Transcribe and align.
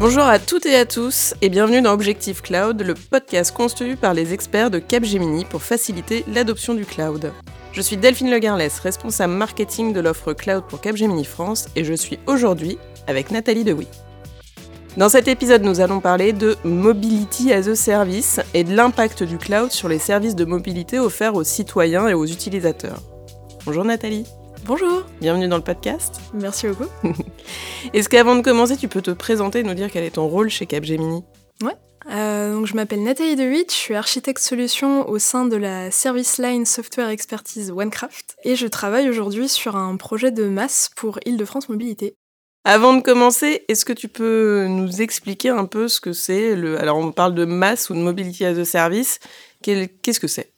Bonjour 0.00 0.22
à 0.22 0.38
toutes 0.38 0.66
et 0.66 0.76
à 0.76 0.86
tous 0.86 1.34
et 1.42 1.48
bienvenue 1.48 1.82
dans 1.82 1.92
Objectif 1.92 2.40
Cloud, 2.40 2.80
le 2.80 2.94
podcast 2.94 3.54
construit 3.54 3.96
par 3.96 4.14
les 4.14 4.32
experts 4.32 4.70
de 4.70 4.78
Capgemini 4.78 5.44
pour 5.44 5.62
faciliter 5.62 6.24
l'adoption 6.32 6.74
du 6.74 6.84
cloud. 6.84 7.32
Je 7.72 7.80
suis 7.80 7.96
Delphine 7.96 8.30
Legarlès, 8.30 8.78
responsable 8.78 9.32
marketing 9.32 9.92
de 9.92 10.00
l'offre 10.00 10.32
cloud 10.32 10.64
pour 10.68 10.80
Capgemini 10.80 11.24
France 11.24 11.68
et 11.74 11.82
je 11.82 11.94
suis 11.94 12.18
aujourd'hui 12.26 12.78
avec 13.08 13.32
Nathalie 13.32 13.64
Dewy. 13.64 13.88
Dans 14.96 15.08
cet 15.08 15.28
épisode, 15.28 15.62
nous 15.62 15.80
allons 15.80 16.00
parler 16.00 16.32
de 16.32 16.56
Mobility 16.64 17.52
as 17.52 17.68
a 17.68 17.74
Service 17.74 18.40
et 18.54 18.64
de 18.64 18.74
l'impact 18.74 19.22
du 19.22 19.38
cloud 19.38 19.70
sur 19.72 19.88
les 19.88 19.98
services 19.98 20.36
de 20.36 20.44
mobilité 20.44 20.98
offerts 20.98 21.34
aux 21.34 21.44
citoyens 21.44 22.08
et 22.08 22.14
aux 22.14 22.26
utilisateurs. 22.26 23.02
Bonjour 23.66 23.84
Nathalie. 23.84 24.26
Bonjour. 24.64 25.04
Bienvenue 25.20 25.48
dans 25.48 25.56
le 25.56 25.62
podcast. 25.62 26.20
Merci 26.34 26.66
beaucoup. 26.68 26.88
Est-ce 27.92 28.08
qu'avant 28.08 28.36
de 28.36 28.42
commencer, 28.42 28.76
tu 28.76 28.88
peux 28.88 29.02
te 29.02 29.10
présenter 29.10 29.60
et 29.60 29.62
nous 29.62 29.74
dire 29.74 29.90
quel 29.90 30.04
est 30.04 30.12
ton 30.12 30.26
rôle 30.28 30.50
chez 30.50 30.66
Capgemini? 30.66 31.24
Ouais. 31.62 31.74
Euh, 32.10 32.54
donc 32.54 32.66
je 32.66 32.74
m'appelle 32.74 33.02
Nathalie 33.02 33.36
DeWitt, 33.36 33.70
je 33.70 33.76
suis 33.76 33.94
architecte 33.94 34.40
solution 34.40 35.08
au 35.08 35.18
sein 35.18 35.44
de 35.44 35.56
la 35.56 35.90
Service 35.90 36.38
Line 36.38 36.64
Software 36.64 37.08
Expertise 37.08 37.70
OneCraft 37.70 38.36
et 38.44 38.56
je 38.56 38.66
travaille 38.66 39.08
aujourd'hui 39.10 39.48
sur 39.48 39.76
un 39.76 39.96
projet 39.96 40.30
de 40.30 40.44
masse 40.44 40.90
pour 40.96 41.18
Île-de-France 41.26 41.68
Mobilité. 41.68 42.14
Avant 42.64 42.94
de 42.94 43.02
commencer, 43.02 43.64
est-ce 43.68 43.84
que 43.84 43.92
tu 43.92 44.08
peux 44.08 44.66
nous 44.68 45.00
expliquer 45.00 45.50
un 45.50 45.64
peu 45.64 45.88
ce 45.88 46.00
que 46.00 46.12
c'est 46.12 46.54
le... 46.54 46.78
Alors 46.80 46.98
on 46.98 47.12
parle 47.12 47.34
de 47.34 47.44
masse 47.44 47.90
ou 47.90 47.94
de 47.94 48.00
mobility 48.00 48.44
as 48.44 48.58
a 48.58 48.64
service. 48.64 49.20
Qu'est-ce 49.62 50.20
que 50.20 50.28
c'est? 50.28 50.52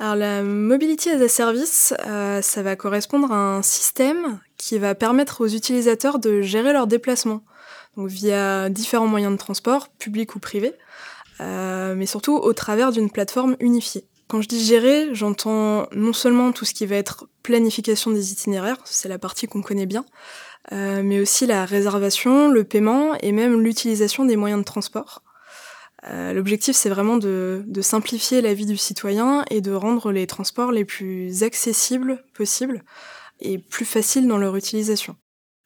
Alors 0.00 0.16
la 0.16 0.42
Mobility 0.42 1.10
as 1.10 1.20
a 1.20 1.28
Service, 1.28 1.92
euh, 2.06 2.40
ça 2.40 2.62
va 2.62 2.74
correspondre 2.74 3.30
à 3.32 3.36
un 3.36 3.60
système 3.60 4.40
qui 4.56 4.78
va 4.78 4.94
permettre 4.94 5.42
aux 5.42 5.46
utilisateurs 5.46 6.18
de 6.18 6.40
gérer 6.40 6.72
leurs 6.72 6.86
déplacements, 6.86 7.42
via 7.98 8.70
différents 8.70 9.06
moyens 9.06 9.32
de 9.32 9.36
transport, 9.36 9.88
publics 9.90 10.34
ou 10.34 10.38
privés, 10.38 10.72
euh, 11.42 11.94
mais 11.94 12.06
surtout 12.06 12.34
au 12.34 12.54
travers 12.54 12.92
d'une 12.92 13.10
plateforme 13.10 13.56
unifiée. 13.60 14.06
Quand 14.26 14.40
je 14.40 14.48
dis 14.48 14.64
gérer, 14.64 15.10
j'entends 15.12 15.86
non 15.92 16.14
seulement 16.14 16.52
tout 16.52 16.64
ce 16.64 16.72
qui 16.72 16.86
va 16.86 16.96
être 16.96 17.28
planification 17.42 18.10
des 18.10 18.32
itinéraires, 18.32 18.78
c'est 18.86 19.08
la 19.10 19.18
partie 19.18 19.48
qu'on 19.48 19.60
connaît 19.60 19.84
bien, 19.84 20.06
euh, 20.72 21.02
mais 21.04 21.20
aussi 21.20 21.44
la 21.44 21.66
réservation, 21.66 22.48
le 22.48 22.64
paiement 22.64 23.16
et 23.20 23.32
même 23.32 23.60
l'utilisation 23.60 24.24
des 24.24 24.36
moyens 24.36 24.60
de 24.60 24.64
transport. 24.64 25.22
Euh, 26.08 26.32
l'objectif, 26.32 26.74
c'est 26.74 26.88
vraiment 26.88 27.16
de, 27.16 27.64
simplifier 27.80 28.40
la 28.40 28.54
vie 28.54 28.66
du 28.66 28.76
citoyen 28.76 29.44
et 29.50 29.60
de 29.60 29.72
rendre 29.72 30.12
les 30.12 30.26
transports 30.26 30.72
les 30.72 30.84
plus 30.84 31.42
accessibles 31.42 32.22
possibles 32.34 32.82
et 33.40 33.58
plus 33.58 33.84
faciles 33.84 34.26
dans 34.26 34.38
leur 34.38 34.56
utilisation. 34.56 35.16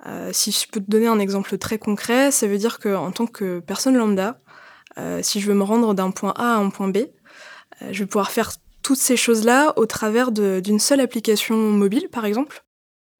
Euh, 0.07 0.31
si 0.33 0.51
je 0.51 0.69
peux 0.69 0.81
te 0.81 0.91
donner 0.91 1.07
un 1.07 1.19
exemple 1.19 1.57
très 1.59 1.79
concret, 1.79 2.31
ça 2.31 2.47
veut 2.47 2.59
dire 2.59 2.79
qu'en 2.79 3.11
tant 3.11 3.27
que 3.27 3.61
personne 3.61 3.97
lambda, 3.97 4.39
euh, 4.99 5.21
si 5.23 5.41
je 5.41 5.47
veux 5.47 5.55
me 5.55 5.63
rendre 5.63 5.95
d'un 5.95 6.11
point 6.11 6.35
A 6.37 6.55
à 6.55 6.57
un 6.57 6.71
point 6.71 6.89
B, 6.89 6.99
je 7.91 8.01
vais 8.01 8.07
pouvoir 8.07 8.31
faire 8.31 8.53
toutes 8.83 8.99
ces 8.99 9.17
choses-là 9.17 9.73
au 9.77 9.87
travers 9.87 10.31
d'une 10.31 10.79
seule 10.79 11.01
application 11.01 11.57
mobile, 11.57 12.09
par 12.11 12.25
exemple, 12.25 12.65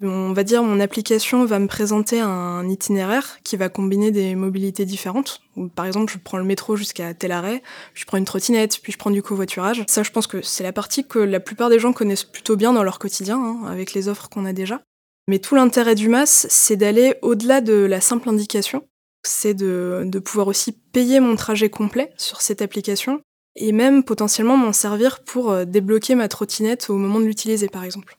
on 0.03 0.33
va 0.33 0.43
dire 0.43 0.63
mon 0.63 0.81
application 0.81 1.45
va 1.45 1.59
me 1.59 1.69
présenter 1.69 2.21
un 2.21 2.69
itinéraire 2.69 3.39
qui 3.45 3.57
va 3.57 3.69
combiner 3.69 4.11
des 4.11 4.35
mobilités 4.35 4.85
différentes. 4.85 5.41
Par 5.75 5.87
exemple, 5.87 6.13
je 6.13 6.19
prends 6.19 6.39
le 6.39 6.45
métro 6.45 6.77
jusqu'à 6.77 7.15
tel 7.15 7.33
arrêt, 7.33 7.63
je 7.95 8.05
prends 8.05 8.17
une 8.17 8.25
trottinette, 8.25 8.81
puis 8.83 8.93
je 8.93 8.99
prends 8.99 9.11
du 9.11 9.23
covoiturage. 9.23 9.85
Ça, 9.89 10.03
je 10.03 10.11
pense 10.11 10.27
que 10.27 10.43
c'est 10.43 10.65
la 10.65 10.73
partie 10.73 11.07
que 11.07 11.19
la 11.19 11.41
plupart 11.41 11.71
des 11.71 11.79
gens 11.79 11.93
connaissent 11.93 12.25
plutôt 12.25 12.57
bien 12.57 12.73
dans 12.73 12.83
leur 12.83 12.99
quotidien, 12.99 13.39
hein, 13.39 13.67
avec 13.67 13.95
les 13.95 14.09
offres 14.09 14.29
qu'on 14.29 14.45
a 14.45 14.53
déjà. 14.53 14.83
Mais 15.29 15.39
tout 15.39 15.55
l'intérêt 15.55 15.95
du 15.95 16.09
MAS, 16.09 16.47
c'est 16.51 16.77
d'aller 16.77 17.15
au-delà 17.23 17.61
de 17.61 17.73
la 17.75 18.01
simple 18.01 18.29
indication. 18.29 18.87
C'est 19.23 19.55
de, 19.55 20.19
pouvoir 20.23 20.49
aussi 20.49 20.73
payer 20.73 21.21
mon 21.21 21.37
trajet 21.37 21.71
complet 21.71 22.13
sur 22.19 22.43
cette 22.43 22.61
application 22.61 23.23
et 23.57 23.73
même 23.73 24.05
potentiellement 24.05 24.57
m'en 24.57 24.73
servir 24.73 25.23
pour 25.25 25.53
euh, 25.53 25.65
débloquer 25.65 26.15
ma 26.17 26.29
trottinette 26.29 26.91
au 26.91 26.97
moment 26.97 27.21
de 27.21 27.25
l'utiliser, 27.25 27.69
par 27.69 27.85
exemple. 27.85 28.19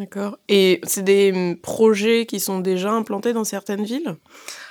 D'accord. 0.00 0.38
Et 0.48 0.80
c'est 0.84 1.02
des 1.02 1.30
hum, 1.30 1.58
projets 1.58 2.24
qui 2.24 2.40
sont 2.40 2.60
déjà 2.60 2.90
implantés 2.90 3.34
dans 3.34 3.44
certaines 3.44 3.84
villes? 3.84 4.16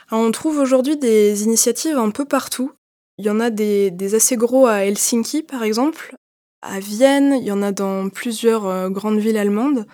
On 0.09 0.31
trouve 0.31 0.57
aujourd'hui 0.57 0.97
des 0.97 1.43
initiatives 1.43 1.99
un 1.99 2.09
peu 2.09 2.25
partout. 2.25 2.71
Il 3.19 3.25
y 3.25 3.29
en 3.29 3.39
a 3.39 3.51
des, 3.51 4.15
assez 4.15 4.37
gros 4.37 4.65
à 4.65 4.85
Helsinki, 4.85 5.43
par 5.43 5.61
exemple. 5.61 6.15
À 6.63 6.79
Vienne, 6.79 7.37
il 7.39 7.45
y 7.45 7.51
en 7.51 7.61
a 7.61 7.71
dans 7.71 8.09
plusieurs 8.09 8.65
euh, 8.65 8.89
grandes 8.89 9.19
villes 9.19 9.37
allemandes. 9.37 9.85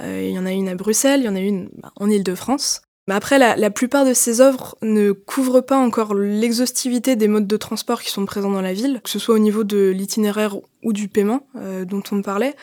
Euh, 0.00 0.22
il 0.22 0.34
y 0.34 0.38
en 0.38 0.44
a 0.44 0.52
une 0.52 0.68
à 0.68 0.74
Bruxelles, 0.74 1.20
il 1.20 1.26
y 1.26 1.28
en 1.30 1.36
a 1.36 1.40
une 1.40 1.70
bah, 1.78 1.90
en 1.96 2.10
Île-de-France. 2.10 2.82
Mais 3.06 3.14
après, 3.14 3.38
la, 3.38 3.70
plupart 3.70 4.06
de 4.06 4.14
ces 4.14 4.40
œuvres 4.40 4.76
ne 4.80 5.12
couvrent 5.12 5.60
pas 5.60 5.76
encore 5.76 6.14
l'exhaustivité 6.14 7.16
des 7.16 7.28
modes 7.28 7.46
de 7.46 7.56
transport 7.58 8.02
qui 8.02 8.10
sont 8.10 8.24
présents 8.24 8.50
dans 8.50 8.62
la 8.62 8.72
ville, 8.72 9.00
que 9.04 9.10
ce 9.10 9.18
soit 9.18 9.34
au 9.34 9.38
niveau 9.38 9.62
de 9.62 9.90
l'itinéraire 9.90 10.56
ou 10.82 10.92
du 10.94 11.08
paiement 11.08 11.46
euh, 11.56 11.84
dont 11.84 12.02
on 12.12 12.22
parlait, 12.22 12.56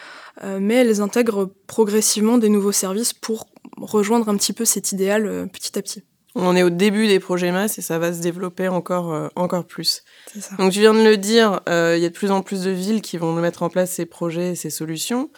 euh, 0.44 0.57
mais 0.59 0.75
elles 0.75 1.01
intègrent 1.01 1.51
progressivement 1.68 2.40
des 2.40 2.50
nouveaux 2.50 2.72
services 2.72 3.13
pour 3.13 3.46
rejoindre 3.78 4.30
un 4.30 4.35
petit 4.35 4.53
peu 4.53 4.66
cet 4.66 4.91
idéal 4.91 5.28
euh, 5.28 5.46
petit 5.46 5.78
à 5.78 5.81
petit. 5.84 6.03
On 6.34 6.56
est 6.56 6.64
au 6.64 6.69
début 6.69 7.08
des 7.08 7.19
projets 7.19 7.52
masse 7.52 7.78
et 7.78 7.81
ça 7.81 8.00
va 8.00 8.14
se 8.14 8.22
développer 8.22 8.69
encore, 8.69 9.30
encore 9.36 9.66
plus. 9.66 10.03
Donc 10.58 10.72
tu 10.72 10.80
viens 10.80 10.94
de 10.94 11.03
le 11.03 11.18
dire, 11.18 11.59
il 11.68 12.00
y 12.00 12.06
a 12.06 12.09
de 12.09 12.14
plus 12.14 12.31
en 12.31 12.42
plus 12.42 12.64
de 12.64 12.72
villes 12.72 13.02
qui 13.02 13.18
vont 13.18 13.34
mettre 13.34 13.64
en 13.64 13.69
place 13.69 13.92
ces 13.92 14.06
projets 14.06 14.52
et 14.52 14.56
ces 14.56 14.69
solutions. 14.69 15.30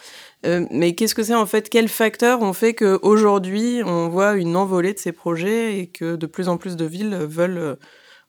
Euh, 0.46 0.66
mais 0.72 0.94
qu'est-ce 0.94 1.16
que 1.16 1.24
c'est 1.24 1.36
en 1.36 1.46
fait? 1.46 1.70
Quels 1.70 1.88
facteurs 1.88 2.42
ont 2.42 2.54
fait 2.54 2.74
qu'aujourd'hui, 2.74 3.82
on 3.86 4.10
voit 4.10 4.34
une 4.34 4.56
envolée 4.56 4.94
de 4.94 5.00
ces 5.00 5.12
projets 5.12 5.80
et 5.80 5.88
que 5.88 6.16
de 6.16 6.26
plus 6.26 6.50
en 6.50 6.58
plus 6.58 6.76
de 6.76 6.86
villes 6.86 7.16
veulent 7.16 7.58
euh, 7.58 7.76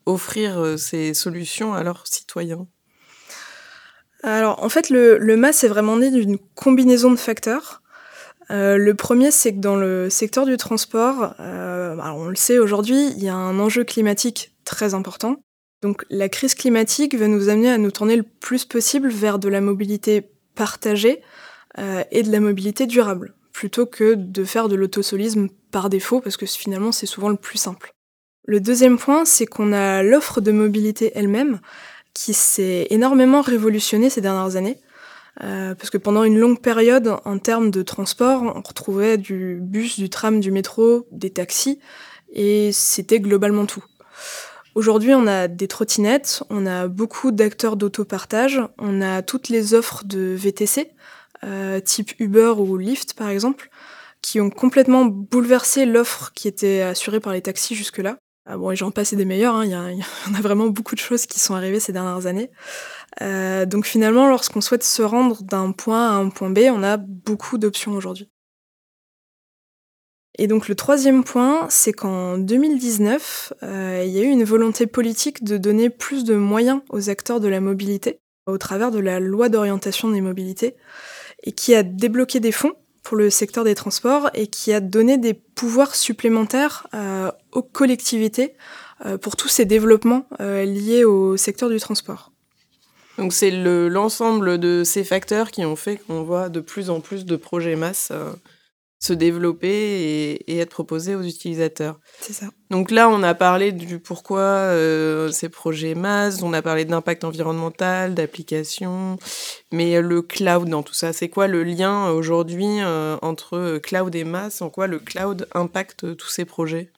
offrir 0.07 0.59
euh, 0.59 0.77
ces 0.77 1.13
solutions 1.13 1.75
à 1.75 1.83
leurs 1.83 2.07
citoyens? 2.07 2.67
Alors, 4.23 4.63
en 4.63 4.69
fait, 4.69 4.91
le, 4.91 5.19
le 5.19 5.37
MAS 5.37 5.65
est 5.65 5.69
vraiment 5.69 5.97
né 5.97 6.11
d'une 6.11 6.39
combinaison 6.55 7.11
de 7.11 7.17
facteurs. 7.17 7.83
Le 8.50 8.93
premier, 8.93 9.31
c'est 9.31 9.53
que 9.53 9.60
dans 9.60 9.77
le 9.77 10.10
secteur 10.10 10.47
du 10.47 10.56
transport, 10.56 11.34
on 11.38 12.28
le 12.28 12.37
sait 12.37 12.59
aujourd'hui, 12.59 13.09
il 13.16 13.22
y 13.22 13.28
a 13.28 13.34
un 13.34 13.59
enjeu 13.59 13.84
climatique 13.84 14.55
très 14.65 14.94
important. 14.94 15.37
Donc 15.82 16.05
la 16.09 16.28
crise 16.28 16.54
climatique 16.54 17.15
va 17.15 17.28
nous 17.28 17.49
amener 17.49 17.71
à 17.71 17.78
nous 17.78 17.91
tourner 17.91 18.16
le 18.16 18.22
plus 18.22 18.65
possible 18.65 19.09
vers 19.09 19.38
de 19.38 19.49
la 19.49 19.60
mobilité 19.60 20.31
partagée, 20.54 21.21
euh, 21.78 22.04
et 22.12 22.22
de 22.22 22.31
la 22.31 22.38
mobilité 22.38 22.87
durable, 22.87 23.34
plutôt 23.53 23.84
que 23.84 24.15
de 24.15 24.44
faire 24.44 24.69
de 24.69 24.77
l'autosolisme 24.77 25.49
par 25.72 25.91
défaut, 25.91 26.21
parce 26.21 26.37
que 26.37 26.47
finalement 26.47 26.93
c'est 26.93 27.06
souvent 27.06 27.28
le 27.28 27.37
plus 27.37 27.59
simple. 27.59 27.93
Le 28.47 28.60
deuxième 28.60 28.97
point, 28.97 29.25
c'est 29.25 29.47
qu'on 29.47 29.72
a 29.72 30.03
l'offre 30.04 30.41
de 30.41 30.53
mobilité 30.53 31.10
elle-même, 31.16 31.60
qui 32.12 32.33
s'est 32.33 32.87
énormément 32.91 33.41
révolutionnée 33.41 34.09
ces 34.09 34.21
dernières 34.21 34.54
années. 34.54 34.78
Euh, 35.43 35.75
parce 35.75 35.91
que 35.91 35.99
pendant 35.99 36.25
une 36.25 36.39
longue 36.39 36.61
période, 36.61 37.17
en 37.25 37.39
termes 37.39 37.71
de 37.71 37.83
transport, 37.83 38.43
on 38.43 38.61
retrouvait 38.61 39.19
du 39.19 39.59
bus, 39.61 39.99
du 39.99 40.09
tram, 40.09 40.41
du 40.41 40.50
métro, 40.50 41.09
des 41.11 41.31
taxis, 41.31 41.81
et 42.33 42.71
c'était 42.72 43.21
globalement 43.21 43.67
tout. 43.67 43.84
Aujourd'hui, 44.75 45.15
on 45.15 45.27
a 45.27 45.49
des 45.49 45.69
trottinettes, 45.69 46.43
on 46.50 46.67
a 46.67 46.89
beaucoup 46.89 47.31
d'acteurs 47.31 47.77
d'autopartage, 47.77 48.61
on 48.78 49.00
a 49.03 49.22
toutes 49.22 49.49
les 49.49 49.75
offres 49.75 50.05
de 50.05 50.34
VTC, 50.37 50.91
euh, 51.45 51.81
type 51.81 52.12
Uber 52.19 52.55
ou 52.59 52.77
Lyft 52.77 53.15
par 53.15 53.28
exemple, 53.28 53.71
qui 54.22 54.41
ont 54.41 54.51
complètement 54.51 55.05
bouleversé 55.05 55.84
l'offre 55.84 56.33
qui 56.34 56.49
était 56.49 56.81
assurée 56.81 57.21
par 57.21 57.33
les 57.33 57.43
taxis 57.43 57.75
jusque-là. 57.75 58.16
Ah 58.47 58.59
bon, 58.59 58.71
et 58.71 58.77
j'en 58.77 58.91
passe 58.91 59.15
des 59.15 59.25
meilleurs, 59.25 59.55
hein, 59.55 59.65
il 59.65 59.71
y, 59.71 59.75
en 59.77 60.34
a 60.34 60.41
vraiment 60.43 60.66
beaucoup 60.66 60.94
de 60.94 61.00
choses 61.00 61.27
qui 61.27 61.41
sont 61.41 61.55
arrivées 61.55 61.81
ces 61.81 61.93
dernières 61.93 62.27
années. 62.27 62.50
Euh, 63.22 63.65
donc 63.65 63.87
finalement, 63.87 64.28
lorsqu'on 64.28 64.60
souhaite 64.60 64.84
se 64.84 65.03
rendre 65.03 65.43
d'un 65.43 65.72
point 65.72 66.10
à 66.10 66.15
un 66.15 66.28
point 66.28 66.50
B, 66.50 66.60
on 66.71 66.83
a 66.83 66.99
beaucoup 66.99 67.56
d'options 67.56 67.93
aujourd'hui. 67.93 68.28
Et 70.36 70.47
donc 70.47 70.69
le 70.69 70.74
troisième 70.74 71.22
point, 71.22 71.66
c'est 71.71 71.92
qu'en 71.92 72.39
2019, 72.39 73.53
euh, 73.63 74.03
il 74.04 74.10
y 74.13 74.19
a 74.19 74.22
eu 74.22 74.28
une 74.28 74.45
volonté 74.45 74.86
politique 74.86 75.45
de 75.45 75.57
donner 75.57 75.91
plus 75.91 76.24
de 76.24 76.34
moyens 76.34 76.80
aux 76.91 77.09
acteurs 77.09 77.41
de 77.41 77.48
la 77.48 77.60
mobilité 77.60 78.19
au 78.47 78.59
travers 78.59 78.91
de 78.91 78.98
la 78.98 79.21
loi 79.21 79.48
d'orientation 79.48 80.10
des 80.10 80.21
mobilités 80.21 80.74
et 81.45 81.53
qui 81.53 81.74
a 81.74 81.83
débloqué 81.83 82.41
des 82.41 82.53
fonds 82.53 82.74
pour 83.03 83.16
le 83.16 83.30
secteur 83.30 83.65
des 83.65 83.74
transports 83.74 84.30
et 84.34 84.48
qui 84.48 84.72
a 84.72 84.80
donné 84.80 85.19
des 85.19 85.34
pouvoirs 85.34 85.95
supplémentaires 85.95 86.89
euh, 86.95 87.30
aux 87.54 87.62
collectivités 87.62 88.54
euh, 89.06 89.18
pour 89.18 89.36
tous 89.36 89.48
ces 89.48 89.65
développements 89.65 90.27
euh, 90.41 90.65
liés 90.65 91.04
au 91.04 91.36
secteur 91.36 91.68
du 91.71 91.78
transport. 91.78 92.33
Donc 93.16 93.33
c'est 93.33 93.51
l'ensemble 93.51 94.59
de 94.59 94.83
ces 94.84 95.04
facteurs 95.04 95.51
qui 95.51 95.65
ont 95.65 95.77
fait 95.77 95.97
qu'on 95.97 96.22
voit 96.24 96.48
de 96.48 96.60
plus 96.60 96.91
en 96.91 97.01
plus 97.01 97.24
de 97.24 97.36
projets 97.36 97.77
masse 97.77 98.12
se 99.04 99.12
développer 99.12 100.41
et, 100.47 100.59
être 100.59 100.71
proposés 100.71 101.15
aux 101.15 101.22
utilisateurs. 101.22 101.98
C'est 102.21 102.33
ça. 102.33 102.47
Donc 102.71 102.91
là, 102.91 103.09
on 103.10 103.22
a 103.22 103.34
parlé 103.34 103.71
du 103.71 103.98
pourquoi 103.98 104.41
euh, 104.41 105.30
ces 105.30 105.50
projets 105.50 105.95
MAS, 105.95 106.42
on 106.42 106.54
a 106.54 106.62
parlé 106.62 106.86
d'impact 106.86 107.24
environnemental, 107.24 108.15
d'application, 108.15 109.18
mais 109.72 110.00
le 110.00 110.22
cloud 110.22 110.68
dans 110.68 110.83
tout 110.83 110.95
ça, 110.95 111.12
c'est 111.12 111.28
quoi 111.28 111.48
le 111.48 111.65
lien 111.65 112.09
aujourd'hui 112.10 112.80
euh, 112.80 113.16
entre 113.21 113.78
cloud 113.78 114.15
et 114.15 114.24
MAS 114.24 114.62
En 114.62 114.71
quoi 114.71 114.86
le 114.86 114.98
cloud 114.98 115.48
impacte 115.53 116.16
tous 116.16 116.30
ces 116.30 116.47
projets? 116.47 116.91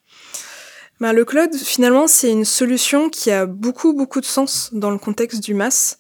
Bah, 1.01 1.13
le 1.13 1.25
cloud, 1.25 1.55
finalement, 1.55 2.07
c'est 2.07 2.31
une 2.31 2.45
solution 2.45 3.11
qui 3.11 3.31
a 3.31 3.47
beaucoup, 3.47 3.93
beaucoup 3.93 4.21
de 4.21 4.27
sens 4.27 4.71
dans 4.73 4.91
le 4.91 4.99
contexte 4.99 5.43
du 5.43 5.53
MAS. 5.53 5.99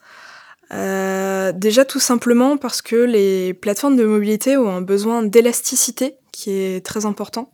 Euh, 0.72 1.52
déjà 1.52 1.84
tout 1.84 2.00
simplement 2.00 2.56
parce 2.56 2.82
que 2.82 2.96
les 2.96 3.54
plateformes 3.54 3.96
de 3.96 4.04
mobilité 4.04 4.56
ont 4.56 4.68
un 4.68 4.80
besoin 4.80 5.22
d'élasticité 5.22 6.16
qui 6.32 6.50
est 6.50 6.84
très 6.84 7.06
important. 7.06 7.52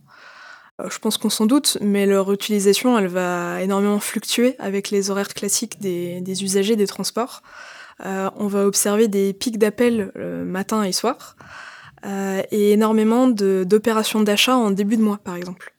Euh, 0.81 0.89
je 0.89 0.99
pense 0.99 1.19
qu'on 1.19 1.29
s'en 1.31 1.47
doute, 1.47 1.79
mais 1.81 2.07
leur 2.07 2.33
utilisation, 2.33 2.99
elle 2.99 3.09
va 3.09 3.61
énormément 3.61 4.01
fluctuer 4.01 4.57
avec 4.59 4.91
les 4.91 5.11
horaires 5.11 5.35
classiques 5.35 5.81
des, 5.81 6.45
usagers 6.45 6.77
des 6.77 6.87
transports. 6.87 7.43
Euh, 8.07 8.31
on 8.37 8.47
va 8.47 8.67
observer 8.67 9.09
des 9.09 9.33
pics 9.33 9.59
d'appels 9.59 10.13
matin 10.17 10.83
et 10.85 10.93
soir, 10.93 11.37
et 12.05 12.73
énormément 12.73 13.29
d'opérations 13.29 14.23
d'achat 14.23 14.57
en 14.57 14.71
début 14.71 14.97
de 14.97 15.03
mois, 15.03 15.19
par 15.23 15.37
exemple. 15.37 15.72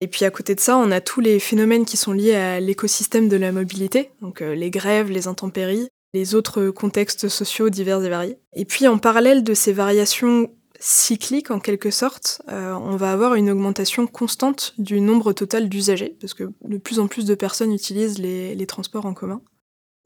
Et 0.00 0.08
puis 0.08 0.24
à 0.24 0.30
côté 0.30 0.54
de 0.54 0.60
ça, 0.60 0.76
on 0.78 0.90
a 0.90 1.00
tous 1.00 1.20
les 1.20 1.38
phénomènes 1.38 1.84
qui 1.84 1.96
sont 1.96 2.12
liés 2.12 2.34
à 2.34 2.60
l'écosystème 2.60 3.28
de 3.28 3.36
la 3.36 3.52
mobilité, 3.52 4.10
donc 4.22 4.40
les 4.40 4.70
grèves, 4.70 5.10
les 5.10 5.28
intempéries, 5.28 5.88
les 6.14 6.34
autres 6.34 6.70
contextes 6.70 7.28
sociaux 7.28 7.70
divers 7.70 8.02
et 8.02 8.08
variés. 8.08 8.38
Et 8.54 8.64
puis 8.64 8.88
en 8.88 8.98
parallèle 8.98 9.44
de 9.44 9.54
ces 9.54 9.72
variations 9.72 10.50
cycliques 10.80 11.50
en 11.50 11.60
quelque 11.60 11.90
sorte, 11.90 12.42
euh, 12.48 12.72
on 12.72 12.96
va 12.96 13.12
avoir 13.12 13.34
une 13.34 13.50
augmentation 13.50 14.06
constante 14.06 14.74
du 14.78 15.00
nombre 15.00 15.32
total 15.32 15.68
d'usagers, 15.68 16.16
parce 16.20 16.34
que 16.34 16.50
de 16.64 16.78
plus 16.78 16.98
en 16.98 17.06
plus 17.06 17.26
de 17.26 17.34
personnes 17.34 17.72
utilisent 17.72 18.18
les, 18.18 18.66
transports 18.66 19.06
en 19.06 19.14
commun. 19.14 19.42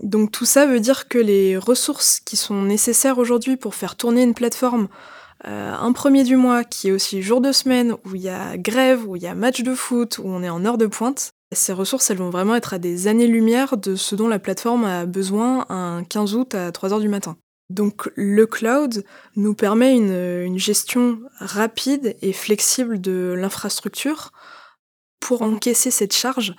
Donc 0.02 0.32
tout 0.32 0.44
ça 0.44 0.66
veut 0.66 0.80
dire 0.80 1.06
que 1.06 1.18
les 1.18 1.56
ressources 1.56 2.18
qui 2.18 2.36
sont 2.36 2.62
nécessaires 2.62 3.18
aujourd'hui 3.18 3.56
pour 3.56 3.74
faire 3.74 3.94
tourner 3.94 4.22
une 4.22 4.34
plateforme 4.34 4.88
euh, 5.46 5.74
un 5.74 5.92
premier 5.92 6.24
du 6.24 6.36
mois 6.36 6.64
qui 6.64 6.88
est 6.88 6.92
aussi 6.92 7.22
jour 7.22 7.40
de 7.40 7.52
semaine, 7.52 7.94
où 8.04 8.14
il 8.14 8.22
y 8.22 8.28
a 8.28 8.56
grève, 8.56 9.06
où 9.06 9.16
il 9.16 9.22
y 9.22 9.26
a 9.26 9.34
match 9.34 9.62
de 9.62 9.74
foot, 9.74 10.18
où 10.18 10.26
on 10.26 10.42
est 10.42 10.48
en 10.48 10.64
heure 10.64 10.78
de 10.78 10.86
pointe, 10.86 11.32
ces 11.52 11.72
ressources, 11.72 12.10
elles 12.10 12.18
vont 12.18 12.30
vraiment 12.30 12.54
être 12.54 12.74
à 12.74 12.78
des 12.78 13.06
années-lumière 13.06 13.76
de 13.76 13.96
ce 13.96 14.14
dont 14.14 14.28
la 14.28 14.38
plateforme 14.38 14.84
a 14.84 15.06
besoin 15.06 15.66
un 15.68 16.04
15 16.04 16.34
août 16.34 16.54
à 16.54 16.72
3 16.72 16.92
heures 16.92 17.00
du 17.00 17.08
matin. 17.08 17.36
Donc 17.70 18.10
le 18.14 18.46
cloud 18.46 19.04
nous 19.36 19.54
permet 19.54 19.96
une, 19.96 20.58
gestion 20.58 21.20
rapide 21.38 22.16
et 22.20 22.32
flexible 22.32 23.00
de 23.00 23.34
l'infrastructure 23.36 24.32
pour 25.20 25.42
encaisser 25.42 25.90
cette 25.90 26.14
charge 26.14 26.54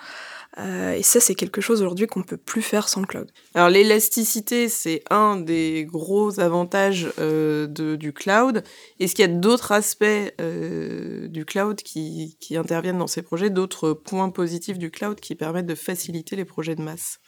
euh, 0.57 0.93
et 0.93 1.03
ça, 1.03 1.19
c'est 1.19 1.35
quelque 1.35 1.61
chose 1.61 1.81
aujourd'hui 1.81 2.07
qu'on 2.07 2.21
ne 2.21 2.25
peut 2.25 2.37
plus 2.37 2.61
faire 2.61 2.87
sans 2.87 3.01
le 3.01 3.07
cloud. 3.07 3.29
Alors 3.53 3.69
l'élasticité, 3.69 4.69
c'est 4.69 5.03
un 5.09 5.37
des 5.37 5.85
gros 5.85 6.39
avantages 6.39 7.09
euh, 7.19 7.67
du 7.67 8.13
cloud. 8.13 8.63
Est-ce 8.99 9.15
qu'il 9.15 9.25
y 9.25 9.29
a 9.29 9.33
d'autres 9.33 9.71
aspects 9.73 10.05
euh, 10.39 11.27
du 11.27 11.45
cloud 11.45 11.81
qui, 11.81 12.37
interviennent 12.55 12.99
dans 12.99 13.07
ces 13.07 13.21
projets, 13.21 13.49
d'autres 13.49 13.91
points 13.91 14.29
positifs 14.29 14.77
du 14.77 14.91
cloud 14.91 15.19
qui 15.19 15.35
permettent 15.35 15.65
de 15.65 15.75
faciliter 15.75 16.35
les 16.35 16.45
projets 16.45 16.75
de 16.75 16.81
masse? 16.81 17.19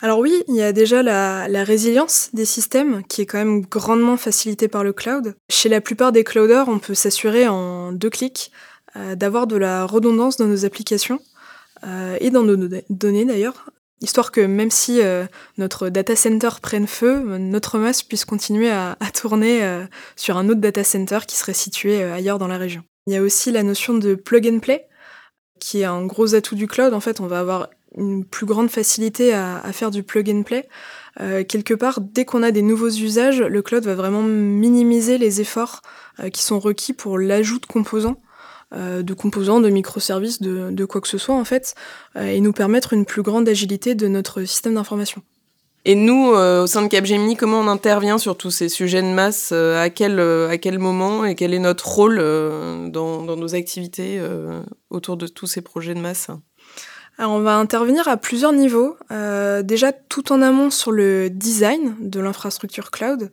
Alors 0.00 0.18
oui, 0.18 0.42
il 0.48 0.56
y 0.56 0.62
a 0.62 0.72
déjà 0.72 1.02
la, 1.02 1.46
résilience 1.62 2.30
des 2.32 2.44
systèmes 2.44 3.04
qui 3.04 3.22
est 3.22 3.26
quand 3.26 3.38
même 3.38 3.60
grandement 3.60 4.16
facilitée 4.16 4.66
par 4.66 4.82
le 4.82 4.92
cloud. 4.92 5.36
Chez 5.48 5.68
la 5.68 5.80
plupart 5.80 6.10
des 6.10 6.24
clouders, 6.24 6.68
on 6.68 6.80
peut 6.80 6.94
s'assurer 6.94 7.46
en 7.46 7.92
deux 7.92 8.10
clics 8.10 8.50
d'avoir 9.14 9.46
de 9.46 9.56
la 9.56 9.86
redondance 9.86 10.36
dans 10.36 10.46
nos 10.46 10.66
applications 10.66 11.20
et 12.20 12.30
dans 12.30 12.42
nos 12.42 12.68
données 12.90 13.24
d'ailleurs, 13.24 13.66
histoire 14.02 14.32
que 14.32 14.40
même 14.40 14.70
si 14.70 15.00
euh, 15.00 15.24
notre 15.58 15.88
data 15.88 16.16
center 16.16 16.50
prenne 16.60 16.86
feu, 16.86 17.22
notre 17.38 17.78
masse 17.78 18.02
puisse 18.02 18.24
continuer 18.24 18.70
à, 18.70 18.96
tourner 19.14 19.64
euh, 19.64 19.84
sur 20.16 20.36
un 20.36 20.48
autre 20.48 20.60
data 20.60 20.84
center 20.84 21.20
qui 21.26 21.36
serait 21.36 21.54
situé 21.54 22.02
ailleurs 22.02 22.38
dans 22.38 22.48
la 22.48 22.58
région. 22.58 22.82
Il 23.06 23.14
y 23.14 23.16
a 23.16 23.22
aussi 23.22 23.50
la 23.50 23.62
notion 23.62 23.94
de 23.94 24.14
plug 24.14 24.46
and 24.46 24.58
play, 24.60 24.86
qui 25.60 25.80
est 25.80 25.84
un 25.84 26.04
gros 26.04 26.34
atout 26.34 26.54
du 26.54 26.66
cloud. 26.66 26.94
En 26.94 27.00
fait, 27.00 27.20
on 27.20 27.26
va 27.26 27.40
avoir 27.40 27.68
une 27.96 28.24
plus 28.24 28.46
grande 28.46 28.70
facilité 28.70 29.32
à, 29.32 29.58
à 29.58 29.72
faire 29.72 29.90
du 29.90 30.02
plug 30.02 30.30
and 30.30 30.42
play. 30.42 30.68
quelque 31.18 31.74
part, 31.74 32.00
dès 32.00 32.24
qu'on 32.24 32.42
a 32.42 32.52
des 32.52 32.62
nouveaux 32.62 32.88
usages, 32.88 33.42
le 33.42 33.62
cloud 33.62 33.84
va 33.84 33.94
vraiment 33.94 34.22
minimiser 34.22 35.18
les 35.18 35.40
efforts 35.40 35.82
qui 36.32 36.42
sont 36.42 36.58
requis 36.58 36.94
pour 36.94 37.18
l'ajout 37.18 37.58
de 37.58 37.66
composants 37.66 38.16
euh, 38.16 38.31
de 38.72 39.14
composants, 39.14 39.60
de 39.60 39.68
microservices, 39.68 40.40
de, 40.40 40.70
de, 40.70 40.84
quoi 40.84 41.00
que 41.00 41.08
ce 41.08 41.18
soit 41.18 41.34
en 41.34 41.44
fait, 41.44 41.74
euh, 42.16 42.26
et 42.26 42.40
nous 42.40 42.52
permettre 42.52 42.92
une 42.92 43.04
plus 43.04 43.22
grande 43.22 43.48
agilité 43.48 43.94
de 43.94 44.08
notre 44.08 44.44
système 44.44 44.74
d'information. 44.74 45.22
Et 45.84 45.94
nous, 45.94 46.32
euh, 46.32 46.62
au 46.62 46.66
sein 46.66 46.82
de 46.82 46.88
Capgemini, 46.88 47.36
comment 47.36 47.60
on 47.60 47.66
intervient 47.66 48.16
sur 48.16 48.36
tous 48.36 48.50
ces 48.50 48.68
sujets 48.68 49.02
de 49.02 49.08
masse 49.08 49.52
à, 49.52 49.90
quel, 49.90 50.20
à 50.20 50.56
quel 50.56 50.78
moment 50.78 51.24
et 51.24 51.34
quel 51.34 51.52
est 51.54 51.58
notre 51.58 51.88
rôle 51.88 52.18
dans, 52.18 53.22
dans, 53.22 53.36
nos 53.36 53.54
activités 53.54 54.22
autour 54.90 55.16
de 55.16 55.26
tous 55.26 55.48
ces 55.48 55.60
projets 55.60 55.94
de 55.94 56.00
masse? 56.00 56.28
Alors 57.18 57.32
on 57.32 57.40
va 57.40 57.56
intervenir 57.56 58.06
à 58.06 58.16
plusieurs 58.16 58.52
niveaux. 58.52 58.96
déjà 59.10 59.90
tout 59.92 60.32
en 60.32 60.40
amont 60.40 60.70
sur 60.70 60.92
le 60.92 61.28
design 61.30 61.96
de 61.98 62.20
l'infrastructure 62.20 62.92
cloud. 62.92 63.32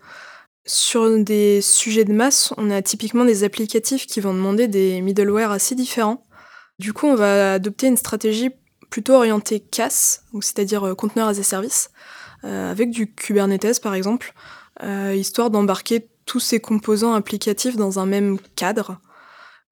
Sur 0.66 1.18
des 1.20 1.62
sujets 1.62 2.06
de 2.06 2.14
masse, 2.14 2.54
on 2.58 2.70
a 2.70 2.82
typiquement 2.82 3.26
des 3.26 3.44
applicatifs 3.44 4.06
qui 4.06 4.20
vont 4.20 4.34
demander 4.34 4.68
des 4.68 5.02
middleware 5.02 5.52
assez 5.52 5.74
différents. 5.76 6.24
Du 6.78 6.94
coup, 6.94 7.08
on 7.08 7.16
va 7.16 7.54
adopter 7.54 7.88
une 7.88 7.98
stratégie 7.98 8.52
plutôt 8.90 9.14
orientée 9.14 9.60
CAS, 9.60 10.24
c'est-à-dire 10.42 10.88
euh, 10.88 10.96
conteneur 10.96 11.28
as 11.28 11.40
a 11.40 11.44
service, 11.44 11.92
euh, 12.44 12.72
avec 12.72 12.90
du 12.90 13.14
Kubernetes 13.14 13.82
par 13.82 13.94
exemple, 13.94 14.34
euh, 14.84 15.14
histoire 15.16 15.50
d'embarquer 15.50 16.08
tous 16.26 16.40
ces 16.40 16.60
composants 16.60 17.14
applicatifs 17.14 17.76
dans 17.76 18.00
un 18.00 18.06
même 18.06 18.40
cadre. 18.56 19.00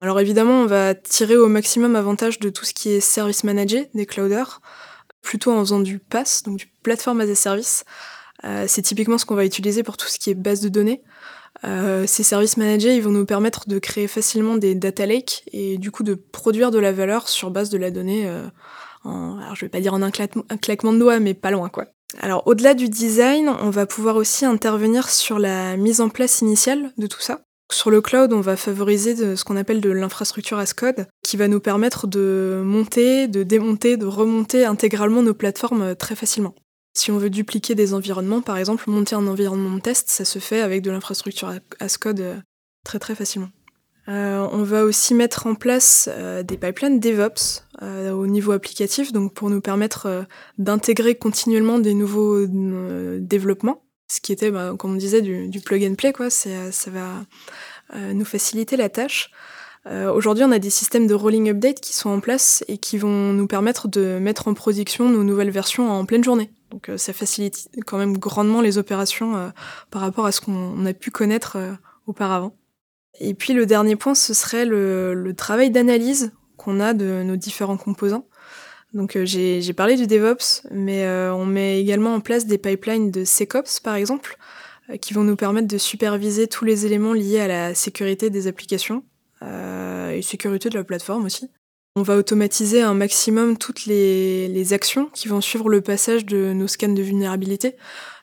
Alors 0.00 0.20
évidemment, 0.20 0.62
on 0.62 0.66
va 0.66 0.94
tirer 0.94 1.36
au 1.36 1.48
maximum 1.48 1.96
avantage 1.96 2.38
de 2.38 2.50
tout 2.50 2.64
ce 2.64 2.74
qui 2.74 2.90
est 2.90 3.00
service 3.00 3.42
managé 3.42 3.90
des 3.94 4.06
clouders, 4.06 4.60
plutôt 5.22 5.52
en 5.52 5.60
faisant 5.60 5.80
du 5.80 5.98
PaaS, 5.98 6.42
donc 6.44 6.58
du 6.58 6.66
platform 6.82 7.20
as 7.20 7.30
a 7.30 7.34
service, 7.34 7.84
c'est 8.42 8.82
typiquement 8.82 9.18
ce 9.18 9.26
qu'on 9.26 9.34
va 9.34 9.44
utiliser 9.44 9.82
pour 9.82 9.96
tout 9.96 10.06
ce 10.06 10.18
qui 10.18 10.30
est 10.30 10.34
base 10.34 10.60
de 10.60 10.68
données. 10.68 11.02
Euh, 11.64 12.04
ces 12.06 12.22
services 12.22 12.56
managés, 12.56 12.94
ils 12.94 13.02
vont 13.02 13.10
nous 13.10 13.26
permettre 13.26 13.68
de 13.68 13.78
créer 13.78 14.06
facilement 14.06 14.56
des 14.56 14.74
data 14.74 15.06
lakes 15.06 15.42
et 15.52 15.78
du 15.78 15.90
coup 15.90 16.02
de 16.02 16.14
produire 16.14 16.70
de 16.70 16.78
la 16.78 16.92
valeur 16.92 17.28
sur 17.28 17.50
base 17.50 17.70
de 17.70 17.78
la 17.78 17.90
donnée. 17.90 18.26
Euh, 18.26 18.46
en, 19.04 19.38
alors 19.38 19.54
je 19.54 19.64
vais 19.64 19.68
pas 19.68 19.80
dire 19.80 19.94
en 19.94 20.02
un, 20.02 20.10
claquement 20.10 20.92
de 20.92 20.98
doigts, 20.98 21.18
mais 21.18 21.34
pas 21.34 21.50
loin 21.50 21.68
quoi. 21.68 21.86
Alors 22.20 22.46
au-delà 22.46 22.74
du 22.74 22.88
design, 22.88 23.48
on 23.60 23.70
va 23.70 23.86
pouvoir 23.86 24.16
aussi 24.16 24.44
intervenir 24.44 25.08
sur 25.10 25.38
la 25.38 25.76
mise 25.76 26.00
en 26.00 26.08
place 26.08 26.40
initiale 26.40 26.92
de 26.96 27.06
tout 27.06 27.20
ça. 27.20 27.40
Sur 27.70 27.90
le 27.90 28.00
cloud, 28.00 28.32
on 28.32 28.40
va 28.40 28.56
favoriser 28.56 29.36
ce 29.36 29.44
qu'on 29.44 29.56
appelle 29.56 29.82
de 29.82 29.90
l'infrastructure 29.90 30.58
as 30.58 30.72
code, 30.72 31.06
qui 31.22 31.36
va 31.36 31.48
nous 31.48 31.60
permettre 31.60 32.06
de 32.06 32.62
monter, 32.64 33.28
de 33.28 33.42
démonter, 33.42 33.98
de 33.98 34.06
remonter 34.06 34.64
intégralement 34.64 35.22
nos 35.22 35.34
plateformes 35.34 35.94
très 35.94 36.14
facilement. 36.14 36.54
Si 36.98 37.12
on 37.12 37.18
veut 37.18 37.30
dupliquer 37.30 37.76
des 37.76 37.94
environnements, 37.94 38.42
par 38.42 38.58
exemple, 38.58 38.90
monter 38.90 39.14
un 39.14 39.28
environnement 39.28 39.76
de 39.76 39.80
test, 39.80 40.08
ça 40.08 40.24
se 40.24 40.40
fait 40.40 40.62
avec 40.62 40.82
de 40.82 40.90
l'infrastructure 40.90 41.54
as 41.78 41.96
code 41.96 42.18
euh, 42.18 42.36
très 42.84 42.98
très 42.98 43.14
facilement. 43.14 43.50
Euh, 44.08 44.44
on 44.50 44.64
va 44.64 44.82
aussi 44.82 45.14
mettre 45.14 45.46
en 45.46 45.54
place 45.54 46.08
euh, 46.10 46.42
des 46.42 46.56
pipelines 46.56 46.98
DevOps 46.98 47.62
au 47.80 48.26
niveau 48.26 48.50
applicatif, 48.50 49.12
donc 49.12 49.32
pour 49.32 49.48
nous 49.48 49.60
permettre 49.60 50.26
d'intégrer 50.58 51.14
continuellement 51.14 51.78
des 51.78 51.94
nouveaux 51.94 52.44
développements, 53.20 53.84
ce 54.10 54.20
qui 54.20 54.32
était, 54.32 54.50
bah, 54.50 54.74
comme 54.76 54.94
on 54.94 54.96
disait, 54.96 55.22
du, 55.22 55.60
plug 55.60 55.84
and 55.84 55.94
play, 55.94 56.12
quoi. 56.12 56.30
Ça 56.30 56.90
va 56.90 57.24
nous 58.12 58.24
faciliter 58.24 58.76
la 58.76 58.88
tâche. 58.88 59.30
Aujourd'hui, 59.90 60.44
on 60.44 60.52
a 60.52 60.58
des 60.58 60.70
systèmes 60.70 61.06
de 61.06 61.14
rolling 61.14 61.48
update 61.48 61.80
qui 61.80 61.94
sont 61.94 62.10
en 62.10 62.20
place 62.20 62.62
et 62.68 62.76
qui 62.76 62.98
vont 62.98 63.32
nous 63.32 63.46
permettre 63.46 63.88
de 63.88 64.18
mettre 64.18 64.46
en 64.46 64.54
production 64.54 65.08
nos 65.08 65.24
nouvelles 65.24 65.50
versions 65.50 65.90
en 65.90 66.04
pleine 66.04 66.22
journée. 66.22 66.50
Donc 66.70 66.88
euh, 66.88 66.96
ça 66.96 67.12
facilite 67.12 67.68
quand 67.86 67.98
même 67.98 68.18
grandement 68.18 68.60
les 68.60 68.78
opérations 68.78 69.36
euh, 69.36 69.48
par 69.90 70.02
rapport 70.02 70.26
à 70.26 70.32
ce 70.32 70.40
qu'on 70.40 70.84
a 70.84 70.92
pu 70.92 71.10
connaître 71.10 71.56
euh, 71.56 71.72
auparavant. 72.06 72.54
Et 73.20 73.34
puis 73.34 73.52
le 73.52 73.66
dernier 73.66 73.96
point, 73.96 74.14
ce 74.14 74.34
serait 74.34 74.64
le, 74.64 75.32
travail 75.36 75.70
d'analyse 75.70 76.32
qu'on 76.56 76.80
a 76.80 76.92
de 76.92 77.22
nos 77.22 77.36
différents 77.36 77.76
composants. 77.76 78.26
Donc 78.94 79.18
j'ai 79.24 79.72
parlé 79.74 79.96
du 79.96 80.06
DevOps, 80.06 80.62
mais 80.70 81.06
on 81.30 81.44
met 81.44 81.80
également 81.80 82.14
en 82.14 82.20
place 82.20 82.46
des 82.46 82.58
pipelines 82.58 83.10
de 83.10 83.24
SecOps 83.24 83.80
par 83.80 83.96
exemple, 83.96 84.38
qui 85.00 85.14
vont 85.14 85.24
nous 85.24 85.36
permettre 85.36 85.68
de 85.68 85.78
superviser 85.78 86.46
tous 86.46 86.64
les 86.64 86.86
éléments 86.86 87.12
liés 87.12 87.40
à 87.40 87.48
la 87.48 87.74
sécurité 87.74 88.30
des 88.30 88.46
applications 88.46 89.02
et 89.42 90.22
sécurité 90.22 90.68
de 90.68 90.74
la 90.74 90.84
plateforme 90.84 91.26
aussi. 91.26 91.48
On 91.98 92.02
va 92.02 92.16
automatiser 92.16 92.80
un 92.80 92.94
maximum 92.94 93.58
toutes 93.58 93.86
les, 93.86 94.72
actions 94.72 95.06
qui 95.06 95.26
vont 95.26 95.40
suivre 95.40 95.68
le 95.68 95.80
passage 95.80 96.24
de 96.24 96.52
nos 96.52 96.68
scans 96.68 96.92
de 96.92 97.02
vulnérabilité, 97.02 97.74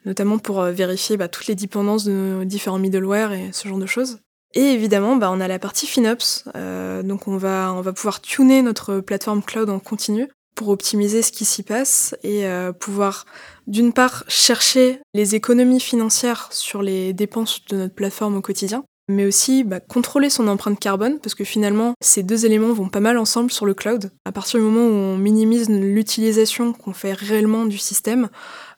notamment 0.05 0.38
pour 0.38 0.62
euh, 0.62 0.72
vérifier 0.72 1.17
bah, 1.17 1.27
toutes 1.27 1.48
les 1.48 1.55
dépendances 1.55 2.05
de 2.05 2.12
nos 2.13 2.45
différents 2.45 2.79
middleware 2.79 3.34
et 3.34 3.50
ce 3.51 3.67
genre 3.67 3.77
de 3.77 3.86
choses. 3.86 4.19
Et 4.53 4.62
évidemment, 4.62 5.17
bah, 5.17 5.29
on 5.29 5.41
a 5.41 5.50
la 5.50 5.60
partie 5.60 5.88
FinOps. 5.88 6.45
Euh, 6.55 7.03
donc 7.03 7.27
on 7.27 7.36
va, 7.36 7.74
on 7.74 7.81
va 7.81 7.91
pouvoir 7.91 8.22
tuner 8.22 8.62
notre 8.62 9.01
plateforme 9.01 9.43
cloud 9.43 9.69
en 9.69 9.79
continu 9.79 10.29
pour 10.55 10.69
optimiser 10.69 11.22
ce 11.22 11.34
qui 11.34 11.43
s'y 11.43 11.62
passe 11.62 12.15
et 12.24 12.48
euh, 12.48 12.72
pouvoir 12.72 13.25
d'une 13.67 13.91
part 13.91 14.24
chercher 14.29 15.01
les 15.13 15.36
économies 15.36 15.81
financières 15.81 16.48
sur 16.51 16.81
les 16.81 17.12
dépenses 17.12 17.65
de 17.65 17.75
notre 17.75 17.93
plateforme 17.93 18.38
au 18.38 18.41
quotidien, 18.41 18.86
mais 19.07 19.25
aussi 19.25 19.63
bah, 19.63 19.79
contrôler 19.79 20.29
son 20.29 20.47
empreinte 20.47 20.79
carbone, 20.79 21.19
parce 21.19 21.35
que 21.35 21.43
finalement, 21.43 21.93
ces 22.01 22.24
deux 22.24 22.45
éléments 22.45 22.74
vont 22.74 22.89
pas 22.89 23.00
mal 23.00 23.17
ensemble 23.17 23.51
sur 23.51 23.65
le 23.65 23.74
cloud. 23.74 24.12
À 24.25 24.31
partir 24.31 24.59
du 24.59 24.65
moment 24.65 24.88
où 24.88 24.91
on 24.91 25.17
minimise 25.17 25.69
l'utilisation 25.69 26.74
qu'on 26.74 26.93
fait 26.93 27.13
réellement 27.13 27.65
du 27.65 27.77
système, 27.77 28.29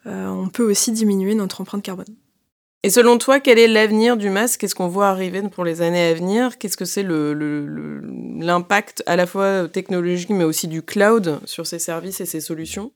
euh, 0.05 0.27
on 0.27 0.49
peut 0.49 0.69
aussi 0.69 0.91
diminuer 0.91 1.35
notre 1.35 1.61
empreinte 1.61 1.83
carbone. 1.83 2.05
Et 2.83 2.89
selon 2.89 3.17
toi, 3.17 3.39
quel 3.39 3.59
est 3.59 3.67
l'avenir 3.67 4.17
du 4.17 4.29
masque? 4.29 4.61
Qu'est-ce 4.61 4.75
qu'on 4.75 4.87
voit 4.87 5.09
arriver 5.09 5.41
pour 5.49 5.65
les 5.65 5.81
années 5.81 6.09
à 6.09 6.13
venir? 6.13 6.57
Qu'est-ce 6.57 6.77
que 6.77 6.85
c'est 6.85 7.03
l'impact 7.03 9.03
à 9.07 9.15
la 9.15 9.25
fois 9.25 9.67
technologique 9.67 10.29
mais 10.29 10.43
aussi 10.43 10.67
du 10.67 10.83
cloud 10.83 11.39
sur 11.45 11.65
ces 11.65 11.79
services 11.79 12.21
et 12.21 12.25
ces 12.25 12.39
solutions? 12.39 12.91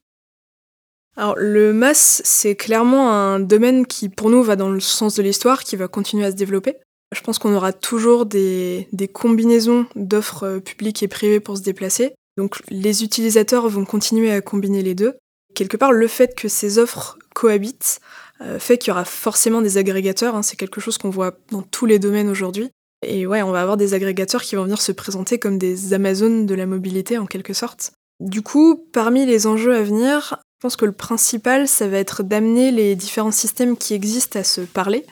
Alors 1.18 1.36
le 1.38 1.74
MAS, 1.74 2.22
c'est 2.24 2.56
clairement 2.56 3.12
un 3.12 3.40
domaine 3.40 3.86
qui 3.86 4.08
pour 4.08 4.30
nous 4.30 4.44
va 4.44 4.56
dans 4.56 4.70
le 4.70 4.80
sens 4.80 5.16
de 5.16 5.24
l'histoire, 5.24 5.64
qui 5.64 5.76
va 5.76 5.90
continuer 5.90 6.26
à 6.26 6.32
se 6.32 6.38
développer. 6.38 6.78
Je 7.14 7.22
pense 7.22 7.40
qu'on 7.40 7.54
aura 7.54 7.74
toujours 7.74 8.26
des, 8.26 8.88
combinaisons 9.14 9.86
d'offres 9.96 10.60
publiques 10.60 11.04
et 11.04 11.08
privées 11.08 11.40
pour 11.40 11.58
se 11.58 11.62
déplacer. 11.62 12.14
Donc 12.38 12.62
les 12.70 13.04
utilisateurs 13.04 13.68
vont 13.68 13.86
continuer 13.86 14.32
à 14.32 14.42
combiner 14.42 14.82
les 14.82 14.96
deux. 14.96 15.18
Quelque 15.54 15.76
part, 15.76 15.92
le 15.92 16.08
fait 16.08 16.34
que 16.36 16.48
ces 16.48 16.80
offres 16.80 17.20
cohabitent 17.36 18.00
euh, 18.42 18.58
fait 18.58 18.78
qu'il 18.78 18.90
y 18.90 18.92
aura 18.92 19.04
forcément 19.04 19.62
des 19.62 19.78
agrégateurs. 19.78 20.36
Hein, 20.36 20.42
c'est 20.42 20.56
quelque 20.56 20.80
chose 20.80 20.98
qu'on 20.98 21.10
voit 21.10 21.38
dans 21.52 21.62
tous 21.62 21.86
les 21.86 22.00
domaines 22.00 22.30
aujourd'hui. 22.30 22.70
Et 23.06 23.26
ouais, 23.26 23.42
on 23.42 23.52
va 23.52 23.62
avoir 23.62 23.78
des 23.78 23.94
agrégateurs 23.94 24.44
qui 24.44 24.56
vont 24.56 24.64
venir 24.64 24.82
se 24.82 24.92
présenter 24.92 25.40
comme 25.40 25.58
des 25.58 25.94
Amazones 25.94 26.46
de 26.46 26.56
la 26.56 26.66
mobilité 26.66 27.18
en 27.18 27.26
quelque 27.26 27.54
sorte. 27.54 27.92
Du 28.20 28.42
coup, 28.42 28.86
parmi 28.94 29.26
les 29.26 29.48
enjeux 29.48 29.76
à 29.76 29.82
venir, 29.82 30.38
je 30.60 30.68
pense 30.68 30.76
que 30.76 30.86
le 30.86 30.92
principal, 30.92 31.68
ça 31.68 31.88
va 31.88 31.98
être 31.98 32.22
d'amener 32.22 32.72
les 32.72 32.96
différents 32.96 33.32
systèmes 33.32 33.76
qui 33.76 33.96
existent 33.96 34.40
à 34.40 34.44
se 34.44 34.62
parler, 34.62 35.06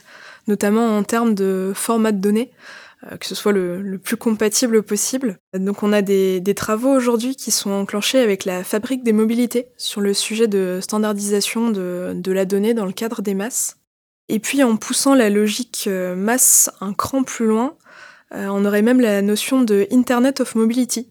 notamment 0.49 0.97
en 0.97 1.03
termes 1.03 1.33
de 1.33 1.71
format 1.73 2.11
de 2.11 2.19
données. 2.19 2.51
Euh, 3.05 3.15
que 3.15 3.25
ce 3.25 3.33
soit 3.33 3.53
le, 3.53 3.97
plus 3.97 4.17
compatible 4.17 4.83
possible. 4.83 5.39
Donc 5.53 5.83
on 5.83 5.93
a 5.93 6.01
des, 6.01 6.53
travaux 6.55 6.91
aujourd'hui 6.91 7.35
qui 7.35 7.49
sont 7.49 7.71
enclenchés 7.71 8.19
avec 8.19 8.43
la 8.43 8.63
fabrique 8.63 9.03
des 9.03 9.13
mobilités 9.13 9.67
sur 9.77 10.01
le 10.01 10.13
sujet 10.13 10.47
de 10.47 10.79
standardisation 10.81 11.69
de, 11.71 12.31
la 12.31 12.45
donnée 12.45 12.73
dans 12.73 12.85
le 12.85 12.91
cadre 12.91 13.21
des 13.21 13.35
masses. 13.35 13.77
Et 14.27 14.39
puis 14.39 14.63
en 14.63 14.75
poussant 14.75 15.15
la 15.15 15.29
logique 15.29 15.85
euh, 15.87 16.15
masse 16.15 16.69
un 16.81 16.93
cran 16.93 17.23
plus 17.23 17.47
loin, 17.47 17.77
euh, 18.33 18.47
on 18.47 18.65
aurait 18.65 18.81
même 18.81 18.99
la 18.99 19.21
notion 19.21 19.61
de 19.61 19.87
Internet 19.91 20.41
of 20.41 20.55
Mobility. 20.55 21.09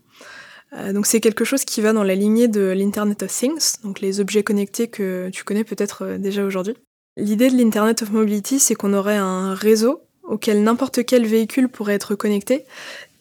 donc 0.93 1.07
c'est 1.07 1.21
quelque 1.21 1.47
chose 1.47 1.65
qui 1.65 1.81
va 1.81 1.95
dans 1.95 2.05
la 2.05 2.15
lignée 2.15 2.49
de 2.49 2.75
l'Internet 2.77 3.23
of 3.23 3.33
Things, 3.33 3.81
donc 3.83 4.01
les 4.01 4.21
objets 4.21 4.43
connectés 4.43 4.89
que 4.89 5.31
tu 5.33 5.43
connais 5.43 5.65
peut-être 5.65 6.19
déjà 6.19 6.45
aujourd'hui. 6.45 6.77
L'idée 7.19 7.51
de 7.51 7.57
l'Internet 7.57 8.03
of 8.03 8.13
Mobility, 8.13 8.61
c'est 8.61 8.77
qu'on 8.77 8.95
aurait 8.95 9.17
un 9.17 9.53
réseau 9.53 10.03
auquel 10.23 10.63
n'importe 10.63 11.05
quel 11.05 11.27
véhicule 11.27 11.69
pourrait 11.69 11.95
être 11.95 12.15
connecté 12.15 12.65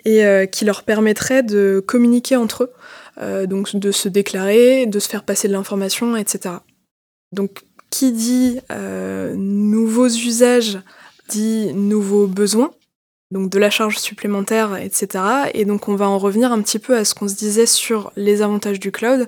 et 0.06 0.24
euh, 0.24 0.46
qui 0.46 0.66
leur 0.66 0.84
permettrait 0.84 1.42
de 1.42 1.84
communiquer 1.86 2.36
entre 2.36 2.66
eux, 2.66 2.74
euh, 3.18 3.48
donc 3.48 3.76
de 3.76 3.92
se 3.92 4.08
déclarer, 4.08 4.86
de 4.86 5.00
se 5.00 5.10
faire 5.10 5.24
passer 5.24 5.48
de 5.48 5.54
l'information, 5.54 6.16
etc. 6.16 6.56
Donc 7.32 7.64
qui 7.90 8.12
dit 8.12 8.60
euh, 8.72 9.34
nouveaux 9.36 10.10
usages 10.10 10.80
dit 11.28 11.74
nouveaux 11.74 12.28
besoins, 12.28 12.74
donc 13.32 13.50
de 13.50 13.60
la 13.60 13.70
charge 13.70 13.98
supplémentaire, 13.98 14.78
etc. 14.78 15.24
Et 15.54 15.66
donc 15.66 15.88
on 15.90 15.96
va 15.96 16.08
en 16.08 16.18
revenir 16.18 16.52
un 16.52 16.62
petit 16.62 16.80
peu 16.80 16.96
à 16.96 17.06
ce 17.06 17.14
qu'on 17.14 17.28
se 17.28 17.36
disait 17.36 17.66
sur 17.66 18.12
les 18.16 18.42
avantages 18.42 18.80
du 18.80 18.92
cloud, 18.92 19.28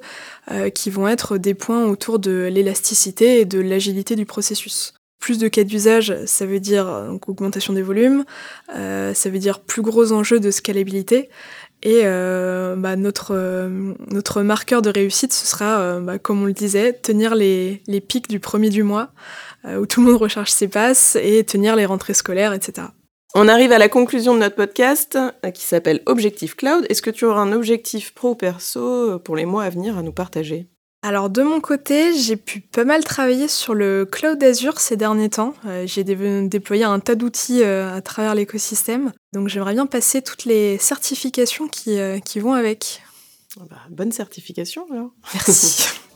qui 0.73 0.89
vont 0.89 1.07
être 1.07 1.37
des 1.37 1.53
points 1.53 1.85
autour 1.85 2.17
de 2.17 2.49
l'élasticité 2.51 3.41
et 3.41 3.45
de 3.45 3.59
l'agilité 3.59 4.15
du 4.15 4.25
processus. 4.25 4.93
Plus 5.19 5.37
de 5.37 5.49
cas 5.49 5.65
d'usage, 5.65 6.15
ça 6.25 6.45
veut 6.45 6.61
dire 6.61 6.87
augmentation 7.27 7.73
des 7.73 7.81
volumes, 7.81 8.23
euh, 8.75 9.13
ça 9.13 9.29
veut 9.29 9.39
dire 9.39 9.59
plus 9.59 9.81
gros 9.81 10.13
enjeux 10.13 10.39
de 10.39 10.49
scalabilité. 10.49 11.29
Et 11.83 12.01
euh, 12.03 12.75
bah, 12.77 12.95
notre, 12.95 13.31
euh, 13.35 13.93
notre 14.11 14.41
marqueur 14.41 14.81
de 14.81 14.89
réussite, 14.89 15.33
ce 15.33 15.45
sera, 15.45 15.99
bah, 15.99 16.19
comme 16.19 16.41
on 16.41 16.45
le 16.45 16.53
disait, 16.53 16.93
tenir 16.93 17.35
les, 17.35 17.81
les 17.87 17.99
pics 17.99 18.29
du 18.29 18.39
premier 18.39 18.69
du 18.69 18.83
mois, 18.83 19.11
où 19.67 19.85
tout 19.85 19.99
le 19.99 20.07
monde 20.07 20.21
recharge 20.21 20.51
ses 20.51 20.69
passes, 20.69 21.17
et 21.21 21.43
tenir 21.43 21.75
les 21.75 21.85
rentrées 21.85 22.13
scolaires, 22.13 22.53
etc. 22.53 22.87
On 23.35 23.47
arrive 23.47 23.71
à 23.71 23.77
la 23.77 23.89
conclusion 23.89 24.33
de 24.33 24.39
notre 24.39 24.55
podcast 24.55 25.17
qui 25.53 25.63
s'appelle 25.63 26.01
Objectif 26.07 26.55
Cloud. 26.55 26.85
Est-ce 26.89 27.01
que 27.01 27.11
tu 27.11 27.25
auras 27.25 27.41
un 27.41 27.51
objectif 27.51 28.13
pro 28.13 28.31
ou 28.31 28.35
perso 28.35 29.19
pour 29.19 29.35
les 29.35 29.45
mois 29.45 29.63
à 29.63 29.69
venir 29.69 29.97
à 29.97 30.01
nous 30.01 30.11
partager? 30.11 30.67
Alors 31.01 31.29
de 31.29 31.41
mon 31.43 31.61
côté, 31.61 32.13
j'ai 32.13 32.35
pu 32.35 32.59
pas 32.59 32.83
mal 32.83 33.03
travailler 33.05 33.47
sur 33.47 33.73
le 33.73 34.05
cloud 34.05 34.43
Azure 34.43 34.79
ces 34.79 34.97
derniers 34.97 35.29
temps. 35.29 35.53
Euh, 35.65 35.87
j'ai 35.87 36.03
déployé 36.03 36.83
un 36.83 36.99
tas 36.99 37.15
d'outils 37.15 37.63
euh, 37.63 37.95
à 37.95 38.01
travers 38.01 38.35
l'écosystème. 38.35 39.13
Donc 39.31 39.47
j'aimerais 39.47 39.73
bien 39.73 39.85
passer 39.85 40.21
toutes 40.21 40.43
les 40.43 40.77
certifications 40.77 41.69
qui, 41.69 41.97
euh, 41.97 42.19
qui 42.19 42.41
vont 42.41 42.53
avec. 42.53 43.01
Ah 43.59 43.63
bah, 43.69 43.77
bonne 43.89 44.11
certification 44.11 44.87
alors. 44.91 45.11
Merci. 45.33 45.87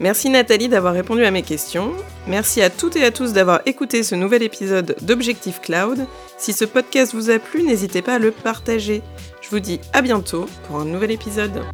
Merci 0.00 0.30
Nathalie 0.30 0.68
d'avoir 0.68 0.94
répondu 0.94 1.24
à 1.24 1.30
mes 1.30 1.42
questions. 1.42 1.92
Merci 2.28 2.62
à 2.62 2.70
toutes 2.70 2.94
et 2.94 3.04
à 3.04 3.10
tous 3.10 3.32
d'avoir 3.32 3.62
écouté 3.66 4.04
ce 4.04 4.14
nouvel 4.14 4.44
épisode 4.44 4.94
d'Objectif 5.02 5.60
Cloud. 5.60 6.06
Si 6.36 6.52
ce 6.52 6.64
podcast 6.64 7.14
vous 7.14 7.30
a 7.30 7.40
plu, 7.40 7.64
n'hésitez 7.64 8.00
pas 8.00 8.14
à 8.14 8.18
le 8.20 8.30
partager. 8.30 9.02
Je 9.40 9.50
vous 9.50 9.60
dis 9.60 9.80
à 9.92 10.02
bientôt 10.02 10.46
pour 10.66 10.76
un 10.76 10.84
nouvel 10.84 11.10
épisode. 11.10 11.64